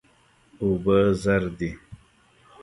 [0.61, 1.69] اوبه زر دي.